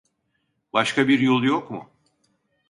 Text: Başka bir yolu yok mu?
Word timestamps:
Başka 0.73 1.07
bir 1.07 1.19
yolu 1.19 1.45
yok 1.45 1.71
mu? 1.71 1.89